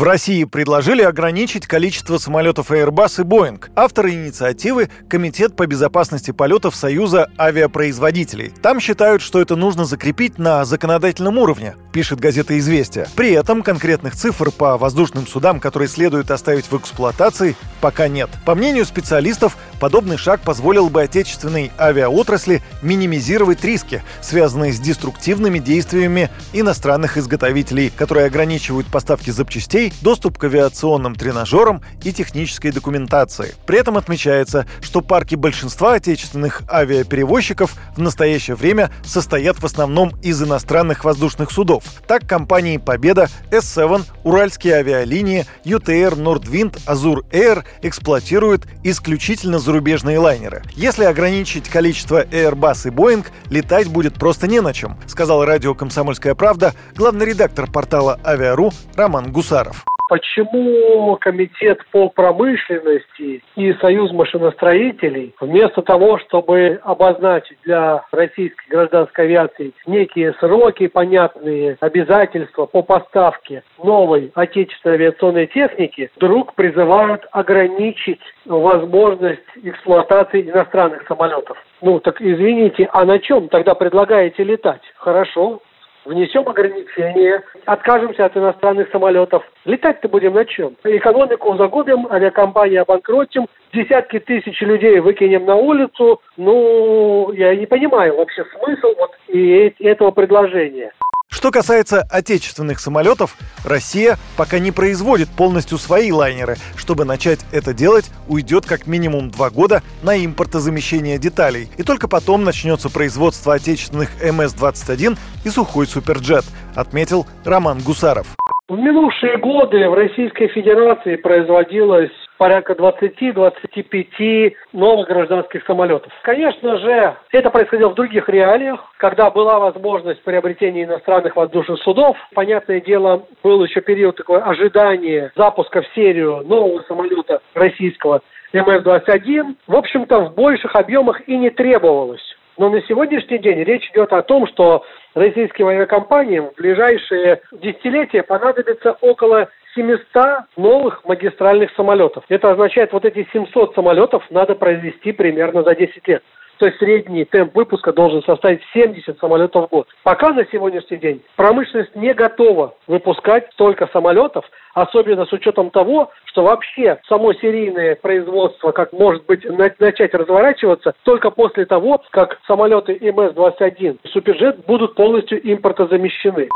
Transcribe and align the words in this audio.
В 0.00 0.02
России 0.02 0.44
предложили 0.44 1.02
ограничить 1.02 1.66
количество 1.66 2.16
самолетов 2.16 2.70
Airbus 2.70 3.20
и 3.20 3.22
Boeing. 3.22 3.62
Авторы 3.76 4.14
инициативы– 4.14 4.88
Комитет 5.10 5.54
по 5.56 5.66
безопасности 5.66 6.30
полетов 6.30 6.74
Союза 6.74 7.28
авиапроизводителей. 7.38 8.50
Там 8.62 8.80
считают, 8.80 9.20
что 9.20 9.42
это 9.42 9.56
нужно 9.56 9.84
закрепить 9.84 10.38
на 10.38 10.64
законодательном 10.64 11.36
уровне, 11.36 11.74
пишет 11.92 12.18
газета 12.18 12.58
«Известия». 12.58 13.08
При 13.14 13.32
этом 13.32 13.62
конкретных 13.62 14.16
цифр 14.16 14.50
по 14.50 14.78
воздушным 14.78 15.26
судам, 15.26 15.60
которые 15.60 15.88
следует 15.90 16.30
оставить 16.30 16.70
в 16.70 16.76
эксплуатации, 16.78 17.54
пока 17.82 18.08
нет. 18.08 18.30
По 18.46 18.54
мнению 18.54 18.86
специалистов, 18.86 19.58
подобный 19.80 20.16
шаг 20.16 20.40
позволил 20.40 20.88
бы 20.88 21.02
отечественной 21.02 21.72
авиаотрасли 21.78 22.62
минимизировать 22.80 23.62
риски, 23.64 24.02
связанные 24.22 24.72
с 24.72 24.80
деструктивными 24.80 25.58
действиями 25.58 26.30
иностранных 26.54 27.18
изготовителей, 27.18 27.92
которые 27.94 28.24
ограничивают 28.24 28.86
поставки 28.86 29.28
запчастей 29.28 29.89
детей 29.90 30.00
доступ 30.02 30.38
к 30.38 30.44
авиационным 30.44 31.14
тренажерам 31.14 31.82
и 32.02 32.12
технической 32.12 32.72
документации. 32.72 33.54
При 33.66 33.78
этом 33.78 33.96
отмечается, 33.96 34.66
что 34.80 35.00
парки 35.00 35.34
большинства 35.34 35.94
отечественных 35.94 36.62
авиаперевозчиков 36.70 37.74
в 37.96 38.00
настоящее 38.00 38.56
время 38.56 38.90
состоят 39.04 39.58
в 39.58 39.64
основном 39.64 40.12
из 40.22 40.42
иностранных 40.42 41.04
воздушных 41.04 41.50
судов. 41.50 41.84
Так 42.06 42.26
компании 42.26 42.78
«Победа», 42.78 43.28
S7, 43.50 44.04
Уральские 44.24 44.74
авиалинии, 44.74 45.46
UTR, 45.64 46.16
Nordwind, 46.16 46.78
Azur 46.86 47.24
Air 47.30 47.64
эксплуатируют 47.82 48.66
исключительно 48.82 49.58
зарубежные 49.58 50.18
лайнеры. 50.18 50.62
Если 50.74 51.04
ограничить 51.04 51.68
количество 51.68 52.24
Airbus 52.24 52.88
и 52.88 52.90
Boeing, 52.90 53.26
летать 53.48 53.88
будет 53.88 54.14
просто 54.14 54.46
не 54.46 54.60
на 54.60 54.72
чем, 54.72 54.98
сказал 55.06 55.44
радио 55.44 55.74
«Комсомольская 55.74 56.34
правда» 56.34 56.74
главный 56.94 57.26
редактор 57.26 57.70
портала 57.70 58.18
«Авиару» 58.24 58.72
Роман 58.96 59.32
Гусаров 59.32 59.79
почему 60.10 61.16
Комитет 61.20 61.78
по 61.92 62.08
промышленности 62.08 63.44
и 63.54 63.72
Союз 63.74 64.10
машиностроителей 64.10 65.32
вместо 65.40 65.82
того, 65.82 66.18
чтобы 66.18 66.80
обозначить 66.82 67.58
для 67.64 68.02
российской 68.10 68.68
гражданской 68.68 69.26
авиации 69.26 69.72
некие 69.86 70.34
сроки, 70.40 70.88
понятные 70.88 71.76
обязательства 71.78 72.66
по 72.66 72.82
поставке 72.82 73.62
новой 73.78 74.32
отечественной 74.34 74.96
авиационной 74.96 75.46
техники, 75.46 76.10
вдруг 76.16 76.54
призывают 76.54 77.24
ограничить 77.30 78.20
возможность 78.46 79.40
эксплуатации 79.62 80.42
иностранных 80.42 81.06
самолетов. 81.06 81.56
Ну, 81.82 82.00
так 82.00 82.20
извините, 82.20 82.88
а 82.92 83.04
на 83.04 83.20
чем 83.20 83.48
тогда 83.48 83.74
предлагаете 83.74 84.42
летать? 84.42 84.82
Хорошо, 84.96 85.62
внесем 86.04 86.48
ограничения, 86.48 87.42
откажемся 87.66 88.24
от 88.26 88.36
иностранных 88.36 88.90
самолетов. 88.90 89.42
Летать-то 89.64 90.08
будем 90.08 90.34
на 90.34 90.44
чем? 90.44 90.76
Экономику 90.84 91.56
загубим, 91.56 92.06
авиакомпании 92.10 92.76
обанкротим, 92.76 93.46
десятки 93.72 94.18
тысяч 94.18 94.60
людей 94.60 95.00
выкинем 95.00 95.44
на 95.46 95.56
улицу. 95.56 96.20
Ну, 96.36 97.32
я 97.32 97.54
не 97.54 97.66
понимаю 97.66 98.16
вообще 98.16 98.44
смысл 98.44 98.94
вот 98.98 99.12
и 99.28 99.74
этого 99.80 100.10
предложения. 100.10 100.92
Что 101.30 101.50
касается 101.50 102.02
отечественных 102.10 102.80
самолетов, 102.80 103.34
Россия 103.64 104.18
пока 104.36 104.58
не 104.58 104.72
производит 104.72 105.28
полностью 105.30 105.78
свои 105.78 106.12
лайнеры. 106.12 106.56
Чтобы 106.76 107.06
начать 107.06 107.40
это 107.50 107.72
делать, 107.72 108.10
уйдет 108.28 108.66
как 108.66 108.86
минимум 108.86 109.30
два 109.30 109.48
года 109.48 109.82
на 110.02 110.22
импортозамещение 110.22 111.16
деталей. 111.18 111.68
И 111.78 111.82
только 111.82 112.08
потом 112.08 112.44
начнется 112.44 112.90
производство 112.90 113.54
отечественных 113.54 114.10
МС-21 114.22 115.16
и 115.46 115.48
сухой 115.48 115.86
суперджет, 115.86 116.44
отметил 116.74 117.26
Роман 117.44 117.78
Гусаров. 117.78 118.26
В 118.68 118.76
минувшие 118.76 119.38
годы 119.38 119.88
в 119.88 119.94
Российской 119.94 120.48
Федерации 120.48 121.16
производилось 121.16 122.12
порядка 122.40 122.72
20-25 122.72 124.54
новых 124.72 125.08
гражданских 125.08 125.62
самолетов. 125.66 126.10
Конечно 126.22 126.78
же, 126.78 127.14
это 127.32 127.50
происходило 127.50 127.90
в 127.90 127.94
других 127.94 128.30
реалиях, 128.30 128.80
когда 128.96 129.30
была 129.30 129.58
возможность 129.58 130.22
приобретения 130.22 130.84
иностранных 130.84 131.36
воздушных 131.36 131.78
судов. 131.82 132.16
Понятное 132.32 132.80
дело, 132.80 133.26
был 133.42 133.62
еще 133.62 133.82
период 133.82 134.16
такой 134.16 134.40
ожидания 134.40 135.30
запуска 135.36 135.82
в 135.82 135.94
серию 135.94 136.42
нового 136.46 136.82
самолета 136.88 137.42
российского 137.52 138.22
МФ-21. 138.54 139.56
В 139.66 139.76
общем-то, 139.76 140.20
в 140.20 140.34
больших 140.34 140.74
объемах 140.74 141.20
и 141.28 141.36
не 141.36 141.50
требовалось. 141.50 142.24
Но 142.56 142.70
на 142.70 142.80
сегодняшний 142.82 143.38
день 143.38 143.64
речь 143.64 143.90
идет 143.90 144.14
о 144.14 144.22
том, 144.22 144.46
что 144.46 144.84
российским 145.14 145.66
авиакомпаниям 145.66 146.50
в 146.50 146.54
ближайшие 146.54 147.42
десятилетия 147.52 148.22
понадобится 148.22 148.96
около 149.00 149.50
700 149.74 150.46
новых 150.56 151.04
магистральных 151.04 151.70
самолетов. 151.76 152.24
Это 152.28 152.50
означает, 152.50 152.92
вот 152.92 153.04
эти 153.04 153.26
700 153.32 153.74
самолетов 153.74 154.24
надо 154.30 154.54
произвести 154.54 155.12
примерно 155.12 155.62
за 155.62 155.74
10 155.74 156.08
лет. 156.08 156.22
То 156.60 156.66
есть 156.66 156.78
средний 156.78 157.24
темп 157.24 157.56
выпуска 157.56 157.90
должен 157.90 158.22
составить 158.22 158.60
70 158.74 159.18
самолетов 159.18 159.66
в 159.66 159.70
год. 159.70 159.88
Пока 160.02 160.30
на 160.34 160.44
сегодняшний 160.52 160.98
день 160.98 161.22
промышленность 161.34 161.96
не 161.96 162.12
готова 162.12 162.74
выпускать 162.86 163.48
столько 163.54 163.88
самолетов, 163.94 164.44
особенно 164.74 165.24
с 165.24 165.32
учетом 165.32 165.70
того, 165.70 166.10
что 166.26 166.42
вообще 166.42 167.00
само 167.08 167.32
серийное 167.32 167.96
производство, 167.96 168.72
как 168.72 168.92
может 168.92 169.24
быть, 169.24 169.42
начать 169.78 170.12
разворачиваться 170.12 170.92
только 171.04 171.30
после 171.30 171.64
того, 171.64 172.02
как 172.10 172.38
самолеты 172.46 172.92
МС-21 172.92 173.98
Суперджет 174.12 174.66
будут 174.66 174.94
полностью 174.96 175.40
импортозамещены. 175.50 176.48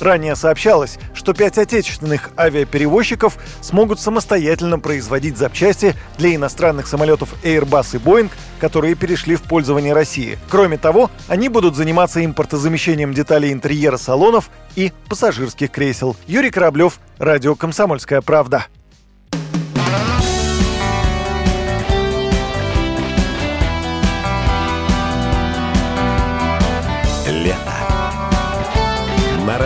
Ранее 0.00 0.36
сообщалось, 0.36 0.98
что 1.14 1.32
пять 1.32 1.58
отечественных 1.58 2.30
авиаперевозчиков 2.36 3.36
смогут 3.60 4.00
самостоятельно 4.00 4.78
производить 4.78 5.36
запчасти 5.36 5.94
для 6.18 6.34
иностранных 6.34 6.86
самолетов 6.86 7.34
Airbus 7.42 7.96
и 7.96 7.98
Boeing, 7.98 8.30
которые 8.60 8.94
перешли 8.94 9.36
в 9.36 9.42
пользование 9.42 9.92
России. 9.92 10.38
Кроме 10.48 10.78
того, 10.78 11.10
они 11.26 11.48
будут 11.48 11.76
заниматься 11.76 12.24
импортозамещением 12.24 13.12
деталей 13.12 13.52
интерьера 13.52 13.96
салонов 13.96 14.50
и 14.76 14.92
пассажирских 15.08 15.70
кресел. 15.70 16.16
Юрий 16.26 16.50
Кораблев, 16.50 17.00
Радио 17.18 17.54
«Комсомольская 17.54 18.20
правда». 18.20 18.66